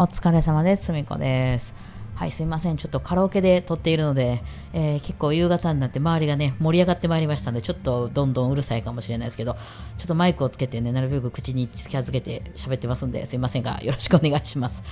[0.00, 0.84] お疲れ様です。
[0.84, 1.74] すみこです。
[2.14, 2.76] はい、すいません。
[2.76, 14.84] ちょっとカラオケで撮っているので、えー、結構夕方になって周りがね、盛り上がってまいりましたので、ちょっとどんどんうるさいかもしれないですけど、ちょっとマイクをつけてね、なるべく口に近づけて喋ってますんで、すいませんが、よろしくお願いします。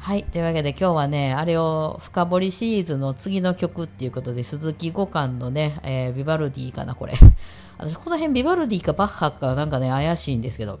[0.00, 0.24] はい。
[0.24, 7.14] というわけで今日はね、あれを深掘りシリーズの次の曲っていうことで、鈴木五感のね、えー、ビバルディかな、これ。
[7.78, 10.78] 私、この辺ビバルディかバッハかなんかね、怪しいんですけど、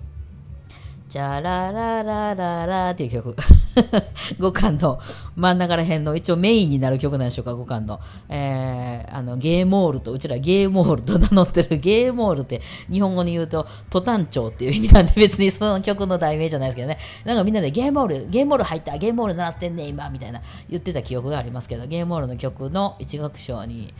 [1.08, 3.36] チャラララララっていう曲。
[4.38, 4.98] 五感の
[5.34, 8.00] 真ん中ら辺の一応メインになる曲なんでしょうか、五感の。
[8.28, 16.98] えー、あの、ゲーモールと、うちらゲーモールと名乗ってるゲーモールって日本語に言うとトタンチョウっていう意味なんで別にその曲の題名じゃないですけどね。
[17.24, 23.92] なんかみんなでゲーモール、ゲーモール入った、ゲーモール鳴らしてんね今、みたいな言ってた記憶がありますけど、ゲーモールの曲の一楽章に、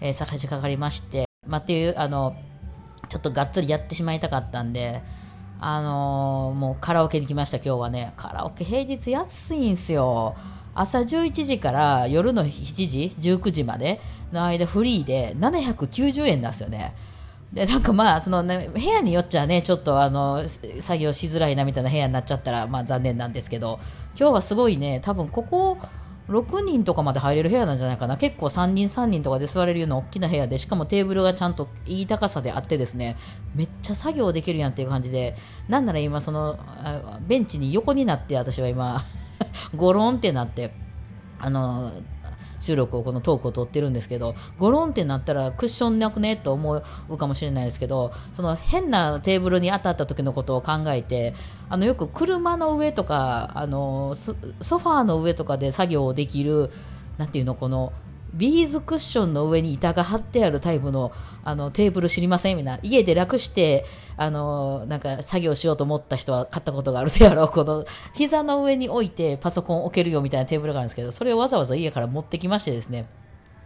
[0.00, 2.36] えー、差し掛かりまして、まあ、っていう、あの、
[3.08, 5.02] ちょっとがっつりやってしまいたかったんで、
[5.64, 8.14] あのー、もうカラオケに来ました、今日はね。
[8.16, 10.34] カラオケ平日安いんすよ。
[10.74, 14.00] 朝11時から夜の7時、19時まで
[14.32, 16.94] の間フリーで790円なんですよね。
[17.52, 20.48] で、なんかまあ、そのね、部屋によっちゃね、ちょっとあの、
[20.80, 23.78] 作業しづらいなみたいな部屋になっちゃったら、まあ残念なんですけど、
[24.18, 25.78] 今日はすごいね、多分ここ、
[26.28, 28.16] 6人とかまで入れる部屋なんじゃないかな。
[28.16, 33.16] 結構3人3人とかで座れるような大きな部屋でしかもテーブルがちゃんといい高さであってですね
[33.54, 35.36] めっちゃ作業できるやんっていう感じで。
[35.68, 36.58] なんなら今その
[37.26, 39.02] ベンチに横になって私は今
[39.74, 40.74] ゴロンってなって
[41.40, 41.92] あの
[42.62, 46.36] 収録をこのトークを撮ってるんですけどゴロンってなったらクッションなくね？
[46.36, 51.34] と思うかもしれないですけどその変なテーブルに当たった時のことを考えて
[51.68, 56.70] あのよく車の上とかあのソファーの上とかで作業できる
[57.18, 57.92] なんていうのこの
[58.34, 61.12] ビーズクッションの上に板が張ってあるタイプの
[61.44, 62.78] あのテーブル知りませんみんな。
[62.82, 63.84] 家で楽して、
[64.16, 67.48] あの、なんか作業しようと思った人は買ったことがあるであろう。
[67.48, 73.06] この膝の上に置いてパソコン置けるよみたいなテーブルがあるんですけど、それをわざわざ家から持ってきましてですね。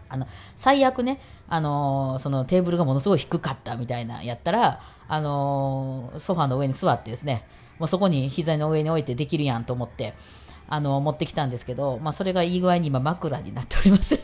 [0.08, 7.44] あの、最悪ね、あのそのテーブルがものすごい低かったみたいなやったら、あのソファーの上に座ってですね、
[7.78, 10.14] もうそこに膝の上に置いてできるやんと思って、
[10.68, 14.18] あの、持ってきたんですけど、まあ、それがいい具合に今枕になっております。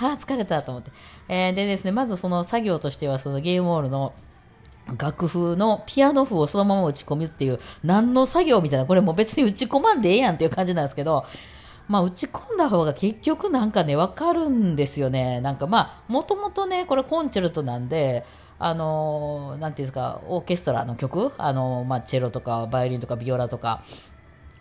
[0.00, 0.90] はあ、疲れたと思って。
[1.28, 4.14] えー、でですね、まずその作業としては、そのゲームオールの
[4.98, 11.26] 楽譜のピアノ譜をそのまま打ち込むっていう、何の作業みたいな、これもう別に打ち込まんでええやんっていう感じなんですけど、
[11.86, 15.42] まあ、打ち込んだ方が結局なんかね、わかるんですよね。
[15.42, 18.24] なんかまあ、もともとね、これコンチェルトなんで、
[18.58, 23.82] あのなんていうんですか、オーケストラの曲、あのまあ、チェロとかバイオリンとかビオラとか、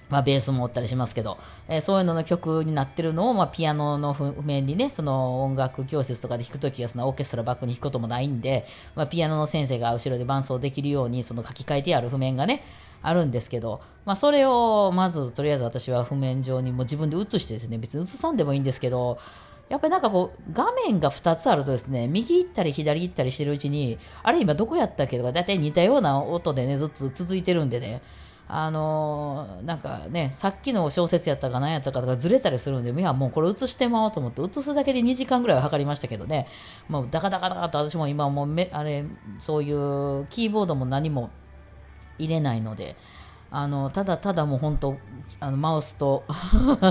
[0.09, 1.37] まあ、ベースもおったりしますけど、
[1.67, 8.65] えー、そういうのの曲になってるのを、まあ、ピアノの譜面にね、その音楽教室とかで弾くときは、そのオーケストラバックに弾くこともないんで、
[8.95, 12.63] まあ、ピアノの先生が後ろで伴奏できるように、その書き換えてある譜面がね、
[13.01, 19.19] あるんですけど、まあ、それを、まず、とりあえず私は譜面上にもう自分で写してですね、別に写さんでもいいんですけど、
[19.69, 28.01] やっぱりなんかこう、画面が2つあるとですね、右行ったり左行ったりしてるうちに、あれ今どこやったっけとか、だいたい似たような音でね、ずっと続いてるんでね、
[28.51, 36.47] あの、なんかね、さっきの小説やったか何やったかとかずれたりするんで、いや、もうこれ映してまおうと思って、映すだけで2時間ぐらいはかかりましたけどね、
[36.87, 39.05] もうダカダカダカと私も今もうめ、あれ、
[39.37, 41.29] そういうキーボードも何も
[42.17, 42.95] 入れないので、
[43.51, 44.97] あの、ただただもう本当、
[45.39, 46.23] あの、マウスと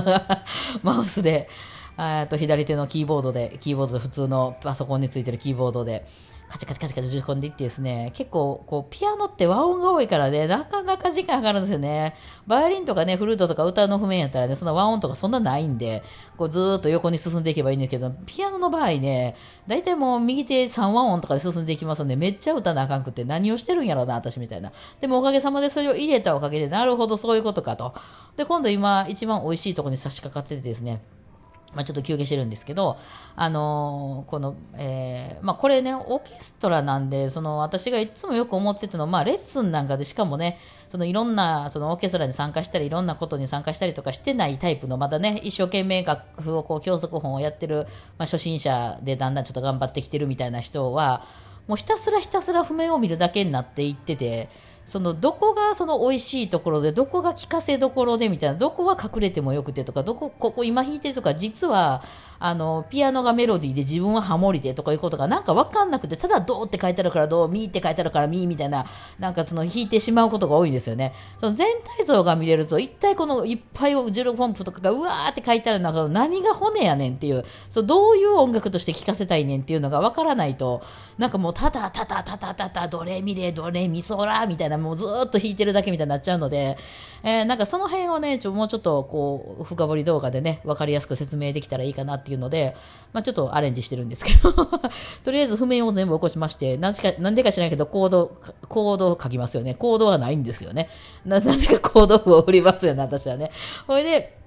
[0.81, 1.49] マウスで、
[1.97, 6.05] えっと、左手のキーボードで、キーボードで普通のパソコンについてるキーボードで、
[6.49, 12.15] カチカチカチカチ打ち込んでいってですね、結構、こう、ピアノって和音が多いからね、なかなか時間かかるんですよね。
[12.47, 16.01] バイオリンとかね、フルートとか歌の譜面やったらね、そんな和音とかそんなないんで、
[16.37, 19.35] こう、ずーっと横に進んでいけばいいんですけど、ピアノの場合ね、
[19.67, 24.71] 大体もう右手3和音とかで進んでいきますんで、めっちゃ歌なあかんくて何をしてるんやろうな、私みたいな。
[25.01, 27.93] でもおかげさまでそれを入れたおかげで、なるほど、そういうことかと。
[28.37, 31.01] で、今度今、一番美味しいとこに差し掛かっててですね、
[31.73, 32.97] まあ、ちょっと休憩してるんですけど、
[33.35, 40.57] あのー、この、えー、まあ、これね、オーケストラなんで、その、私がいつもよく思ってたのは、まあ、レッスンなんかで、しかもね、
[40.87, 47.85] その、いろんな、その、オーケストラに参加したり、いろんなことに参加したりとかしてないタイプの、まだね、一生懸命楽譜を、こう、教則本をやってる、
[48.17, 51.23] まあ、初心者でだんだんちょっと頑張ってきてるみたいな人は、
[51.67, 54.49] もうひたすらひたすら譜面を見るだけになっていってて、
[54.89, 62.01] そのどこがその美味しいところでどこが聞かせどころでみたいなどこは隠れてもよくてとかどこここ今弾いてるとか実は
[62.39, 68.85] あのピアノがメロディーで自分はハモリでとかいうことがなんか分かんなくてただドーって書いてあるからドーミって書いてあるからミみたいな
[69.19, 71.13] なんかその弾いてしまうことが多いんですよね。
[71.37, 80.81] その全体像が見れると一体このいっぱい16ポンプとかがうわーって書いてある中何が骨やねんっていうそうどういう音楽として聴かせたいねんっていうのが分からないと
[81.19, 86.77] なんかもうただただただただドレミレドレミソラみたいなもうずっと弾いてるだけみたいになっちゃうので、
[87.23, 92.75] えーなんかその辺をね、ちょもうちょっとこう、深掘り動画でね、わかりやすく説明できたらいいかなっていうので、
[93.13, 94.53] まあちょっとアレンジしてるんですけど、
[95.23, 98.37] とりあえず譜面を全部起こしまして、なんしか、なんでか知らないけど、コード、
[98.67, 99.73] コードを書きますよね。
[99.73, 100.89] コードはないんですよね。
[101.25, 103.51] な、なぜかコード譜を振りますよね、私はね。
[103.87, 104.37] ほいで、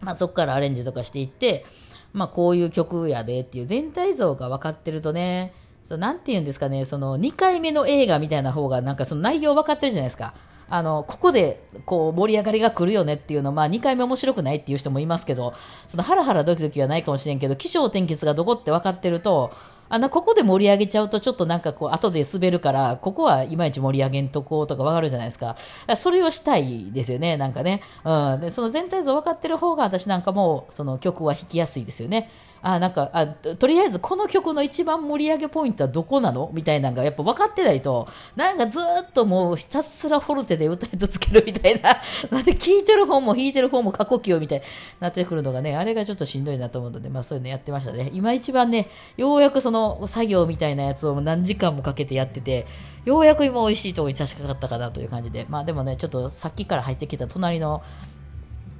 [0.00, 1.64] まあそこからアレンジとかしていって、
[2.12, 5.52] まあこういう曲やでっていう全体像が分かってるとね、
[5.84, 10.34] そうなんて言うんですかね、その2回目の映画みたいな方がなんかその内容分かってるじゃないですか。
[10.66, 15.52] あの、ここでこう盛り上がりが来るよねっていうのまあ2回目面白くないっていう人もいますけど、
[15.86, 19.52] そのハラハラドキドキはないかもしれんけど、起承転結がどこって分かってると、
[19.94, 25.54] あの、ここで盛り上げちゃうとちょっとなんかこう後で滑るから、ここはいまいち盛り上げんとこうとか分かるじゃないですか。
[25.94, 27.80] それをしたいですよね、なんかね。
[28.04, 28.40] うん。
[28.40, 32.28] で、その全体像分かってる方が私なんかもその曲は弾きやすいですよね。
[32.66, 36.50] あ、なんか、あ、とりあえずこの曲の一番盛り上げポイントはどこなの？
[36.54, 41.82] みたいなのがやっぱ分かってないと、なんかずっともうひたすらフォルテで歌い続けるみたいな。
[41.82, 41.98] だ
[42.38, 44.64] って聴いてる方も弾いてる方も過呼吸みたいに
[44.98, 48.10] なってくるのがね、あれがちょっとしんどいなと思うので、まあそういうのやってましたね。
[48.14, 48.88] 今一番ね、
[49.18, 52.66] ようやくその作業みたいなやつを何時間もかけてやってて、
[53.04, 55.46] ようやく今美味しいとこに差し掛かったかなという感じで。
[55.48, 57.82] まあでもね、ちょっとさっきから入ってきた隣の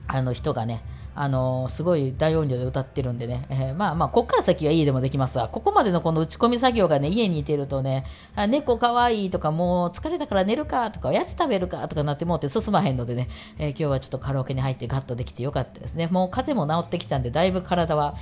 [0.06, 0.84] あの人がね、
[1.16, 5.48] あのすごい大音量で歌ってるんでね、えーまあまあ、こっから先は家でもできますわ。
[5.48, 8.04] ここまでのこの打ち込み作業がね、家にいてるとね、
[8.34, 13.28] あ猫かわいいとか、もう疲れたから寝るかとか、おやつ食べるかとかなってもうって進まへんのでね、
[13.58, 16.08] えー今日はちょっとカラオケに入ってガッとできてよかったですね。
[16.08, 18.14] もう風も治ってきたんで、だいぶ体は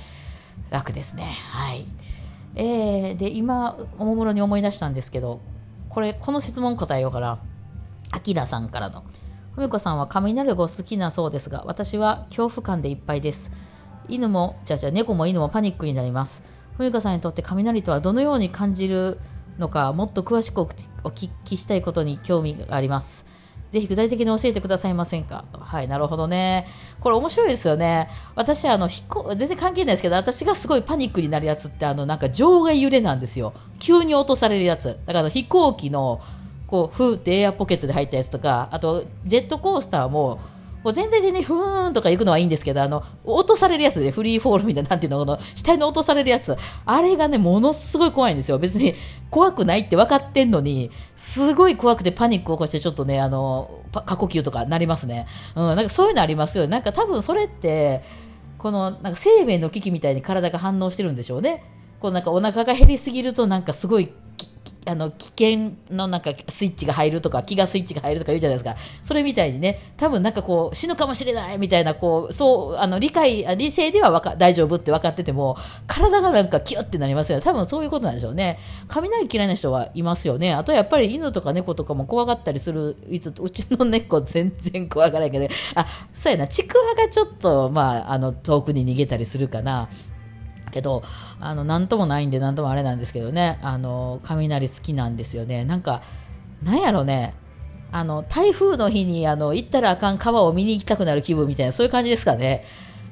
[0.69, 1.23] 楽ですね。
[1.23, 1.85] はい。
[2.55, 5.41] えー、で、今、おもむろに思い出したんですけど、
[5.89, 7.39] これ、この質問答えようかな。
[8.11, 9.03] あきらさんからの。
[9.53, 13.51] ふみこさんは雷が好きなそうですが、私は恐怖感でいっぱいです。
[14.07, 16.43] 犬も、じゃじゃ猫も犬もパニックになります。
[16.77, 19.19] ふみこさんにとって雷とはどのように感じる
[19.57, 23.25] のか、もっと詳しくお聞きしたいことに興味があります。
[23.73, 25.45] ぜひ具体的に教えてくださいませんか？
[25.51, 26.67] とはい、なるほどね。
[26.99, 28.07] これ面白いですよね。
[28.35, 33.53] 私、あの、飛行、全然関係ないですけど、私がすごいパニックになるやつって、あの、なんか場外揺れなんですよ。
[33.79, 34.89] 急に落とされるやつ。
[34.89, 36.21] だからあの飛行機の、
[36.67, 40.39] こう、ふーってエアポケットで入ったやつとか、あと、ジェットコースターも、
[40.83, 48.59] こう全体でね、ふーんとか行くのはいいんですけど、あの、落とされるやつで、フリーフォールみたいな、なんていうの、この、下に落とされるやつ、あれがね、ものすごい怖いんですよ。
[48.59, 48.95] 別に、
[49.29, 53.69] 怖くないって分かってんのに、すごい怖くてパニックを起こして、ちょっとね、あの、
[54.05, 55.25] 過呼吸とかなりますね。
[55.55, 56.67] うん、なんかそういうのありますよ。
[56.67, 58.03] なんか多分それって、
[58.57, 61.63] この、なんか生命の危機みたいに体が反応してるんでしょうね。
[61.99, 64.11] こうなんかお腹が減りすぎると、なんかすごい、
[64.85, 68.75] あの危険のなんかスイッチが入るとか気がスイッチが入るとか言うじゃないですか。
[69.01, 75.57] それみたいにね多分なんかこう死ぬかもしれないみたいなこうそうあの理解理性ではか大丈夫って分かってても
[75.87, 77.43] 体がなんかキュッてなりますよね。
[77.43, 78.59] 多分そういうことなんでしょうね。
[78.87, 80.53] 雷嫌いな人はいますよね。
[80.53, 85.47] あとやっぱり犬とか猫とかも怖がったりするいつうちの猫全然怖がらないけど。
[85.75, 86.47] あそうやな。
[86.47, 89.89] ちくわがちょっとまああの遠くに逃げたりするかな。
[90.73, 91.03] けど、
[91.39, 95.63] あの、なんともないんで、なんともあれなんですけどね、あの、雷好きなんですよね。
[95.63, 96.01] なんか、
[96.63, 97.33] なんやろね、
[97.91, 102.63] あの、台風の日に、あの、行ったらあかん川を見に行きたくなる気分みたいな、そういう感じですかね。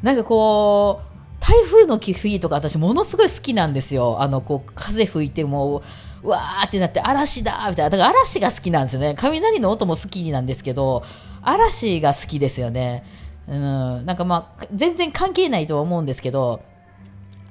[0.02, 4.22] なんかこう、台風の日とか私ものすごい好きなんですよ。
[4.22, 5.82] あの、こう、風吹いてもう、
[6.24, 7.90] うわーってなって嵐だみたいな。
[7.90, 9.16] だから嵐が好きなんですよね。
[9.18, 11.04] 雷の音も好きなんですけど、
[11.42, 13.04] 嵐が好きですよね。
[13.48, 16.62] うん、なんかまあ、全然関係ないとは思うんですけど、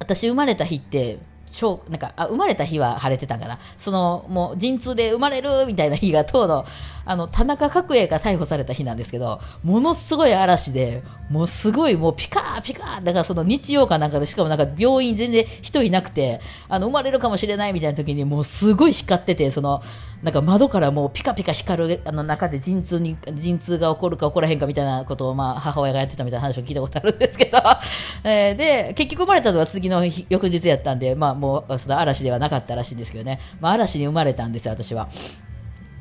[0.00, 1.18] 私生まれた日って、
[1.52, 3.58] 超、なんか、あ、生まれた日は晴れてたんかな。
[3.76, 6.64] その、もう、陣痛で生まれるみたいな日が、ちょうど、
[7.04, 19.82] あの、田中角栄が逮捕された日なんですけど、ものすごい嵐で、もうすごいもうピカーピカー、だからその日曜かなんかで、しかもなんか病院全然人いなくて、あの、生まれるかもしれないみたいな時に、もうすごい光ってて、その、
[20.22, 27.58] なんか窓からもうピカピカ光るあの中で陣痛に、陣痛が起こるか起こらへんかみたいなことを、まあ、母親がやってたみたいな話を聞いたことあるんですけど、
[28.24, 35.08] えーで、結局生まれたのは次の翌日やったんで、まあもう、その嵐ではなかったらしいんですけどね、まあ嵐に生まれたんですよ、私は。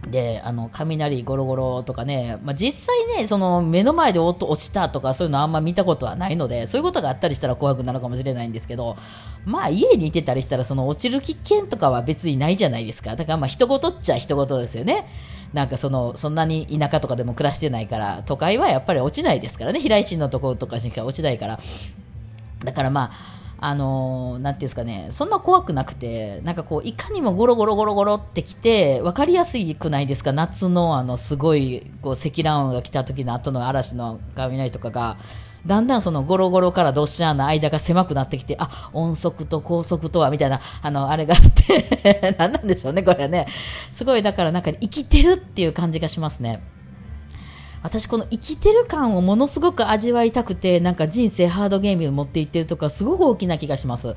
[0.08, 8.96] で、あの、雷ゴロゴロとかね、まあ、実際ね、その目の前で音落ちたとかそういうのあんま見たことはないので、そういうことがあったりしたら怖くなるかもしれないんですけど、
[9.46, 13.16] まあ家にいてたりしたらその落ちる危険とかは別にないじゃないですか。
[13.16, 15.06] だからまあ人事っちゃ人事ですよね。
[15.54, 21.60] なんかその、そんなに田舎とかでも暮らしてないから、都会はやっぱり落ちないですからね、平石のところとかしか落ちないから。
[22.64, 35.18] だからまあ、あのーなんていうんですかね、そんな怖くなくて、なんかこう、いかにもゴロゴロゴロゴロってきて、わかりやすいくないですか、夏のあの、すごい、こう、積乱雲が来た時の後の嵐の雷とかが、
[35.66, 43.48] だんだんそのゴロゴロからドッシャーな間が狭くなってきて、あ、音速と高速とは、みたいな、あの、あれがあって 何なんでしょうね、これはね。
[43.92, 46.62] すごい、だからなんか生きてるっていう感じがしますね。
[47.82, 54.16] 私この生きてる感をものすごく味わいたくて、なんか人生ハードゲームに持っていってるとか、すごく大きな気がします。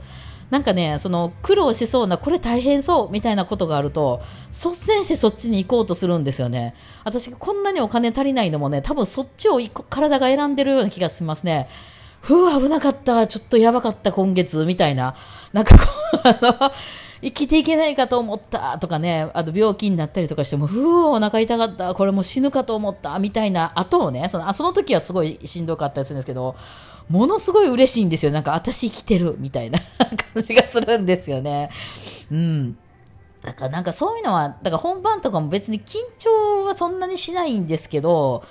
[0.51, 6.75] なんかね、その苦労しそうな、これ大変そうみたいなことがあると、率先してそっちに行こうとするんですよね。
[7.05, 11.69] 私こんなにお金足りないのもね、多分そっちを体が選んでるような気がしますね。
[12.21, 15.15] ふう、危なかった、ちょっとやばかった、今月、みたいな。
[15.53, 16.73] なんかこう、あの、
[17.23, 26.57] 生きていけないかと思ったとかね、あと病気になったりとかしても、ふう、お腹痛かった、これも死ぬかと思ったみたいな後をね、そのあその時はすごいしんどかったりするんですけど、
[27.09, 28.33] ものすごい嬉しいんですよ。
[28.33, 29.79] なんか私生きてるみたいな
[30.35, 31.71] 感じがするんですよね。
[32.33, 32.77] うん。
[33.43, 38.45] だからなんかそういうのは、だから本番とかも別に緊張はそんなにしないんですけど、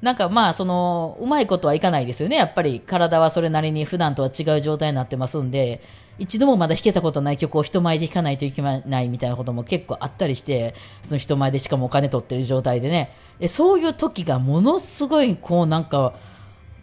[0.00, 2.36] なんかまあ、その、うまいことはいかないですよね。
[2.36, 5.82] やっぱり体はそれなりに普段とは違う状態になってますんで、
[6.18, 13.12] 一度もまだ弾けたことない曲を人前で弾かないといけないみたいなことも結構あったりして、その人前でしかもお金取ってる状態でね、
[13.46, 16.14] そういう時がものすごいこうなんか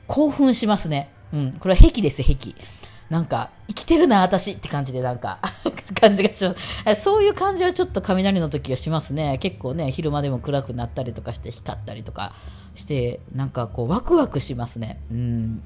[0.08, 1.10] 興奮しますね。
[1.34, 2.56] うん、これは癖です、癖。
[3.10, 5.40] なんか、生きてるな、私って感じで、なんか
[6.00, 6.56] 感じがしま
[6.96, 7.02] す。
[7.02, 9.38] そういう感じはちょっと雷の時はしますね。
[9.40, 12.34] 結構ね、昼間でも暗くなったりとかして光ったりとか
[12.74, 15.00] して、なんかこう、ワクワクしますね。
[15.12, 15.62] うん。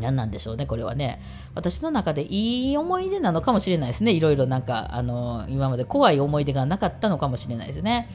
[0.00, 1.20] 何なんでしょうね、これはね。
[1.54, 4.12] 私の中でいい思い出なのかもしれないですね。
[4.12, 8.08] いろいろなんか、あの、今まで怖い思い出がなかったのかもしれないですね。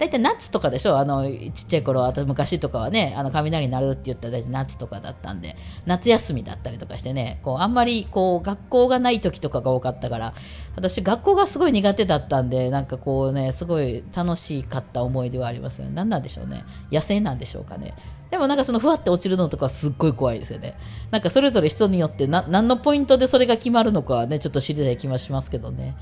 [0.00, 0.98] 大体夏とかでしょ？
[0.98, 10.32] あの、ちっちゃい頃、あと昔とかはね、あの、雷鳴るって言ったら大体夏とかだったんで、夏休みだったりとかしてね、こう、あんまり、こう、学校がない時とかが多かったから、
[10.74, 15.92] 私、学校がすごい苦手だったんで、なんかこうね、すごい楽しかった思い出はありますよね。
[15.94, 16.64] 何なんでしょうね？
[16.90, 17.94] 野生なんでしょうかね？
[18.30, 20.78] でもなんかそのふわって落ちるのとかすっごい怖いですよね。
[21.10, 25.96] なんかそれぞれ人によってな何のポイントでそれが決まるのかはね、ちょっと知りたい気もしますけどね。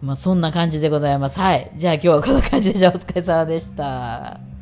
[0.00, 1.40] まあ、そんな感じでございます。
[1.40, 1.70] はい。
[1.74, 4.57] じゃあ今日はこんな感じで、しょお疲れ様でした。